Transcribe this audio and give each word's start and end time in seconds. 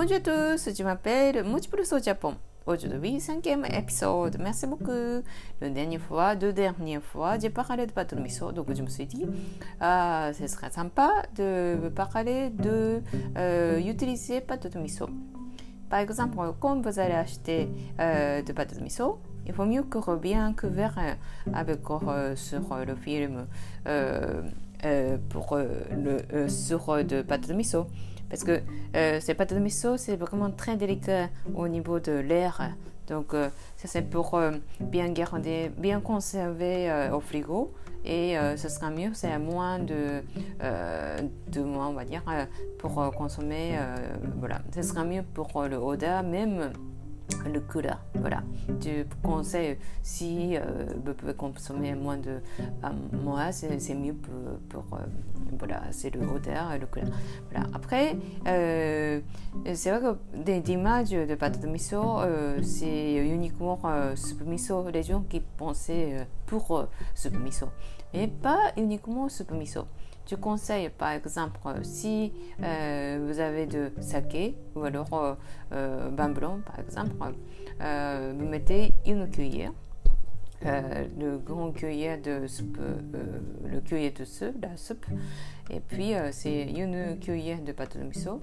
Bonjour 0.00 0.18
à 0.18 0.20
tous, 0.20 0.68
je 0.78 0.82
m'appelle 0.84 1.42
Multiple 1.42 1.82
au 1.90 1.98
Japon. 1.98 2.36
Aujourd'hui, 2.66 3.18
cinquième 3.18 3.64
épisode. 3.64 4.36
Merci 4.38 4.68
beaucoup. 4.68 5.24
La 5.60 5.70
dernière 5.70 6.00
fois, 6.00 6.36
deux 6.36 6.52
dernières 6.52 7.02
fois, 7.02 7.36
j'ai 7.36 7.50
parlé 7.50 7.84
de 7.84 7.92
de 7.92 8.20
miso. 8.20 8.52
Donc, 8.52 8.72
je 8.72 8.80
me 8.80 8.88
suis 8.88 9.06
dit, 9.06 9.26
euh, 9.82 10.32
ce 10.32 10.46
serait 10.46 10.70
sympa 10.70 11.10
de 11.34 11.90
parler 11.96 12.50
de 12.50 13.02
euh, 13.36 13.80
utiliser 13.80 14.40
de 14.40 14.78
miso. 14.78 15.08
Par 15.90 15.98
exemple, 15.98 16.36
quand 16.60 16.80
vous 16.80 17.00
allez 17.00 17.14
acheter 17.14 17.68
euh, 17.98 18.40
de 18.40 18.52
de 18.52 18.80
miso, 18.80 19.18
il 19.48 19.52
faut 19.52 19.64
mieux 19.64 19.82
que 19.82 20.16
bien 20.16 20.52
couvert 20.52 20.94
avec 21.52 21.80
euh, 21.90 22.36
sur 22.36 22.60
le 22.86 22.94
film 22.94 23.46
euh, 23.88 24.42
euh, 24.42 24.42
pour 25.28 25.58
le 25.58 26.48
sur 26.48 27.04
de 27.04 27.22
pâte 27.22 27.48
de 27.48 27.54
miso. 27.54 27.86
Parce 28.28 28.44
que 28.44 28.60
euh, 28.94 29.20
ces 29.20 29.34
pâtes 29.34 29.54
de 29.54 29.58
miso, 29.58 29.96
c'est 29.96 30.16
vraiment 30.16 30.50
très 30.50 30.76
délicat 30.76 31.28
au 31.54 31.68
niveau 31.68 31.98
de 32.00 32.12
l'air. 32.12 32.74
Donc, 33.06 33.32
ça 33.32 33.88
c'est 33.88 34.02
pour 34.02 34.38
bien 34.80 35.08
garder, 35.08 35.70
bien 35.78 36.00
conserver 36.00 37.08
au 37.10 37.20
frigo. 37.20 37.72
Et 38.04 38.36
ce 38.56 38.68
sera 38.68 38.90
mieux, 38.90 39.10
c'est 39.14 39.38
moins 39.38 39.78
de, 39.78 40.22
de 40.60 41.60
mois, 41.62 41.86
on 41.88 41.94
va 41.94 42.04
dire, 42.04 42.22
pour 42.78 43.10
consommer. 43.16 43.78
voilà, 44.38 44.60
ce 44.74 44.82
sera 44.82 45.04
mieux 45.04 45.22
pour 45.22 45.62
le 45.62 45.76
odeur, 45.76 46.22
même 46.22 46.70
le 47.52 47.60
couleur. 47.60 47.98
Voilà. 48.14 48.42
Je 48.80 49.04
conseille 49.22 49.78
si 50.02 50.56
euh, 50.56 50.62
vous 51.04 51.14
pouvez 51.14 51.34
consommer 51.34 51.94
moins 51.94 52.16
de 52.16 52.40
mois, 53.12 53.52
c'est 53.52 53.94
mieux 53.94 54.14
pour, 54.14 54.84
euh, 54.92 54.96
voilà, 55.58 55.82
c'est 55.90 56.14
le 56.14 56.20
odeur 56.26 56.72
et 56.72 56.78
le 56.78 56.86
couleur. 56.86 57.08
Voilà. 57.50 57.66
Après, 57.74 58.16
euh, 58.46 59.20
c'est 59.74 59.90
vrai 59.90 60.00
que 60.00 60.36
des, 60.36 60.72
images 60.72 61.10
de 61.10 61.34
pâte 61.34 61.60
de 61.60 61.66
miso, 61.66 62.18
c'est 62.62 63.16
uniquement 63.16 63.78
soupe 64.14 64.46
miso, 64.46 64.88
les 64.90 65.02
gens 65.02 65.24
qui 65.28 65.40
pensaient 65.40 66.26
pour 66.46 66.88
soupe 67.14 67.38
miso, 67.38 67.68
mais 68.12 68.28
pas 68.28 68.72
uniquement 68.76 69.28
soupe 69.28 69.52
miso. 69.52 69.86
Je 70.28 70.34
conseille 70.36 70.90
par 70.90 71.12
exemple 71.12 71.58
si 71.82 72.32
euh, 72.62 73.24
vous 73.26 73.40
avez 73.40 73.64
de 73.64 73.90
saké 74.00 74.56
ou 74.74 74.82
alors 74.82 75.12
euh, 75.14 75.34
euh 75.72 76.10
vin 76.14 76.28
blanc 76.28 76.60
par 76.66 76.78
exemple, 76.80 77.34
euh, 77.80 78.34
vous 78.36 78.46
mettez 78.46 78.92
une 79.06 79.30
cuillère, 79.30 79.72
le 80.62 81.38
grand 81.38 81.72
cuillère 81.72 82.20
de 82.20 82.46
soupe, 82.46 82.78
le 83.64 83.80
cuillère 83.80 84.12
de 84.12 84.24
soupe, 84.26 84.56
la 84.60 84.76
soupe, 84.76 85.06
et 85.70 85.80
puis 85.80 86.12
c'est 86.32 86.62
une 86.72 87.18
cuillère 87.18 87.62
de 87.62 87.72
pâte 87.72 87.96
de 87.96 88.02
miso. 88.02 88.42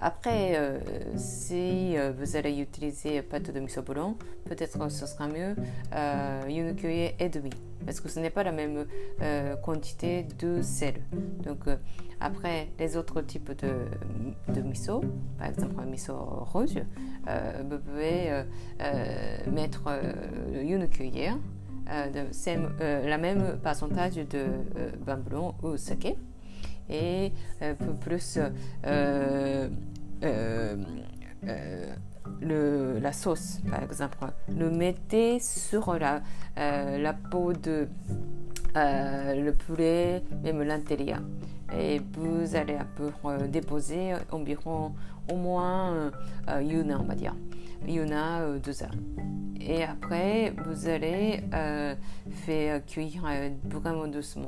Après, 0.00 0.80
si 1.16 1.96
vous 2.18 2.36
allez 2.36 2.60
utiliser 2.60 3.22
pâte 3.22 3.50
de 3.50 3.60
miso 3.60 3.82
blanc, 3.82 4.16
peut-être 4.44 4.90
ce 4.90 5.06
sera 5.06 5.28
mieux 5.28 5.54
une 6.48 6.74
cuillère 6.74 7.12
et 7.18 7.28
demie 7.28 7.50
parce 7.86 8.00
que 8.00 8.08
ce 8.08 8.20
n'est 8.20 8.30
pas 8.30 8.42
la 8.42 8.52
même 8.52 8.86
euh, 9.22 9.56
quantité 9.56 10.26
de 10.38 10.60
sel. 10.60 10.96
Donc 11.44 11.66
euh, 11.68 11.76
après 12.20 12.68
les 12.78 12.96
autres 12.96 13.20
types 13.22 13.52
de, 13.52 14.60
miso, 14.60 15.02
par 15.38 15.48
exemple 15.48 15.76
un 15.80 15.86
miso 15.86 16.14
rouge, 16.52 16.78
euh, 17.28 17.62
vous 17.68 17.78
pouvez 17.78 18.44
mettre 19.50 19.88
une 20.52 20.88
cuillère 20.88 21.38
de 21.86 23.08
la 23.08 23.18
même 23.18 23.58
pourcentage 23.62 24.16
de 24.16 24.46
vin 25.04 25.16
blanc 25.16 25.54
ou 25.62 25.76
saké 25.76 26.16
et 26.88 27.32
plus 28.00 28.38
le, 32.40 32.98
la 32.98 33.12
sauce, 33.12 33.60
par 33.70 33.82
exemple, 33.82 34.18
le 34.48 34.70
mettez 34.70 35.38
sur 35.40 35.94
la, 35.98 36.22
euh, 36.58 36.98
la 36.98 37.12
peau 37.12 37.52
de 37.52 37.88
euh, 38.76 39.44
le 39.44 39.52
poulet, 39.52 40.22
même 40.42 40.62
l'intérieur. 40.62 41.20
Et 41.76 42.00
vous 42.14 42.54
allez 42.54 42.74
un 42.74 42.86
peu 42.96 43.10
euh, 43.24 43.48
déposer 43.48 44.14
environ 44.30 44.94
au 45.30 45.36
moins 45.36 46.12
une 46.60 46.92
heure, 46.92 47.00
on 47.00 47.08
va 47.08 47.16
dire, 47.16 47.34
une 47.86 48.12
heure, 48.12 48.60
deux 48.60 48.82
heures. 48.82 48.94
Et 49.60 49.82
après, 49.82 50.54
vous 50.64 50.88
allez 50.88 51.42
faire 52.30 52.84
cuire 52.86 53.24
vraiment 53.64 54.06
doucement. 54.06 54.46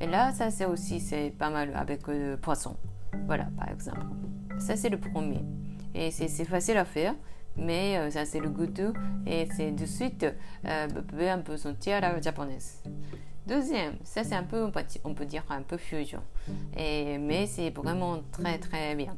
Et 0.00 0.06
là, 0.06 0.32
ça 0.32 0.50
c'est 0.50 0.66
aussi 0.66 1.00
c'est 1.00 1.34
pas 1.36 1.50
mal 1.50 1.72
avec 1.74 2.06
le 2.06 2.36
poisson. 2.36 2.76
Voilà, 3.26 3.48
par 3.56 3.68
exemple. 3.68 4.06
Ça 4.58 4.76
c'est 4.76 4.90
le 4.90 4.98
premier. 4.98 5.44
Et 5.94 6.10
c'est 6.10 6.44
facile 6.44 6.76
à 6.76 6.84
faire, 6.84 7.14
mais 7.56 7.98
euh, 7.98 8.10
ça 8.10 8.24
c'est 8.24 8.38
le 8.38 8.48
goût 8.48 8.68
et 9.26 9.48
c'est 9.56 9.72
de 9.72 9.86
suite, 9.86 10.24
euh, 10.64 10.88
vous 10.94 11.02
pouvez 11.02 11.30
un 11.30 11.38
peu 11.38 11.56
sentir 11.56 12.00
la 12.00 12.20
japonaise. 12.20 12.82
Deuxième, 13.46 13.94
ça 14.04 14.22
c'est 14.22 14.36
un 14.36 14.44
peu, 14.44 14.70
on 15.04 15.14
peut 15.14 15.24
dire 15.24 15.44
un 15.50 15.62
peu 15.62 15.76
fusion, 15.76 16.20
et, 16.76 17.18
mais 17.18 17.46
c'est 17.46 17.70
vraiment 17.70 18.18
très 18.30 18.58
très 18.58 18.94
bien. 18.94 19.16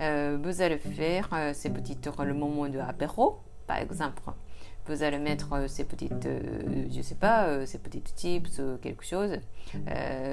Euh, 0.00 0.38
vous 0.42 0.60
allez 0.62 0.78
faire 0.78 1.28
ces 1.52 1.70
petites 1.70 2.08
le 2.18 2.34
moment 2.34 2.68
de 2.68 2.78
apéro, 2.78 3.40
par 3.66 3.78
exemple 3.78 4.22
vous 4.86 5.02
allez 5.02 5.18
mettre 5.18 5.52
euh, 5.54 5.66
ces 5.66 5.84
petites, 5.84 6.26
euh, 6.26 6.86
je 6.90 7.00
sais 7.00 7.14
pas, 7.14 7.46
euh, 7.46 7.66
ces 7.66 7.78
petites 7.78 8.14
tips 8.14 8.58
ou 8.58 8.76
quelque 8.80 9.04
chose. 9.04 9.38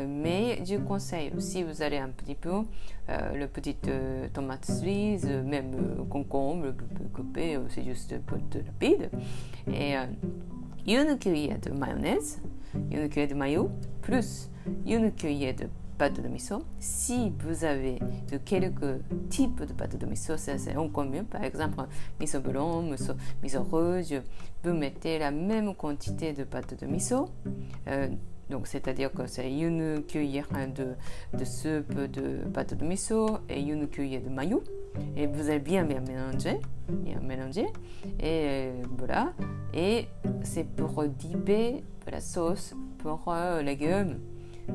mais 0.07 0.63
je 0.65 0.77
conseille, 0.77 1.31
si 1.39 1.63
vous 1.63 1.81
allez 1.81 1.97
un 1.97 2.09
petit 2.09 2.35
peu, 2.35 2.63
le 3.09 3.45
petit 3.47 3.75
tomate 4.33 4.65
cerise, 4.65 5.25
même 5.25 6.05
concombre, 6.09 6.73
coupé, 7.13 7.57
c'est 7.69 7.83
juste 7.83 8.13
un 8.13 8.19
peu 8.19 8.37
rapide. 8.65 9.09
Et 9.71 9.95
une 10.87 11.17
cuillère 11.17 11.59
de 11.59 11.71
mayonnaise, 11.71 12.41
une 12.91 13.09
cuillère 13.09 13.29
de 13.29 13.35
maillot, 13.35 13.71
plus 14.01 14.49
une 14.85 15.11
cuillère 15.11 15.55
de 15.55 15.67
de 16.09 16.27
miso. 16.27 16.63
Si 16.79 17.31
vous 17.39 17.63
avez 17.63 17.99
de 18.31 18.37
quelques 18.37 19.01
types 19.29 19.63
de 19.63 19.73
pâte 19.73 19.97
de 19.97 20.05
miso, 20.05 20.35
c'est 20.37 20.75
encore 20.75 21.05
mieux. 21.05 21.23
Par 21.23 21.43
exemple, 21.43 21.85
miso 22.19 22.39
blanc, 22.39 22.81
miso, 22.81 23.13
miso 23.43 23.61
rouge, 23.63 24.19
vous 24.63 24.73
mettez 24.73 25.19
la 25.19 25.31
même 25.31 25.75
quantité 25.75 26.33
de 26.33 26.43
pâte 26.43 26.79
de 26.79 26.87
miso. 26.87 27.29
Euh, 27.87 28.07
donc, 28.49 28.67
c'est-à-dire 28.67 29.11
que 29.13 29.27
c'est 29.27 29.49
une 29.49 30.03
cuillère 30.03 30.47
de, 30.75 30.95
de 31.37 31.45
soupe 31.45 31.93
de 31.93 32.49
pâte 32.51 32.73
de 32.73 32.85
miso 32.85 33.37
et 33.47 33.61
une 33.61 33.87
cuillère 33.87 34.23
de 34.23 34.29
maillot. 34.29 34.63
Et 35.15 35.27
vous 35.27 35.49
allez 35.49 35.59
bien, 35.59 35.85
bien 35.85 36.01
mélanger. 36.01 36.59
Bien 36.89 37.19
mélanger. 37.21 37.67
Et 38.19 38.47
euh, 38.47 38.81
voilà. 38.97 39.33
Et 39.73 40.07
c'est 40.43 40.67
pour 40.67 41.05
dipper 41.05 41.83
la 42.11 42.19
sauce 42.19 42.73
pour 42.97 43.23
euh, 43.27 43.61
légumes 43.61 44.19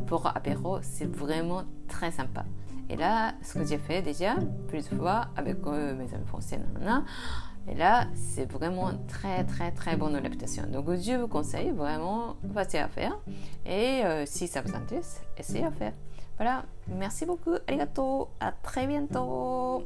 pour 0.06 0.26
apéro, 0.26 0.78
c'est 0.82 1.06
vraiment 1.06 1.62
très 1.88 2.10
sympa. 2.10 2.44
Et 2.88 2.97
là, 2.97 3.34
ce 3.42 3.54
que 3.54 3.64
j'ai 3.64 3.78
fait 3.78 4.02
déjà 4.02 4.36
plusieurs 4.69 4.98
fois 4.98 5.26
avec 5.36 5.56
euh, 5.66 5.94
mes 5.94 6.12
amis 6.14 6.26
français, 6.26 6.60
et 7.69 7.74
là, 7.74 8.06
c'est 8.14 8.50
vraiment 8.50 8.92
très 9.08 9.44
très 9.44 9.72
très 9.72 9.97
bonne 9.97 10.14
réputation. 10.14 10.64
Donc, 10.69 10.86
je 10.97 11.20
vous 11.20 11.26
conseille 11.26 11.70
vraiment 11.70 12.36
facile 12.54 12.80
à 12.80 12.88
faire. 12.88 13.19
Et 13.64 14.04
euh, 14.04 14.24
si 14.24 14.47
ça 14.47 14.60
vous 14.62 14.74
intéresse, 14.74 15.20
essayez 15.36 15.64
à 15.64 15.72
faire. 15.72 15.92
Voilà, 16.36 16.64
merci 16.86 17.26
beaucoup, 17.26 17.54
arigato, 17.66 18.28
à 18.38 18.53
très 18.53 18.86
bientôt. 18.86 19.84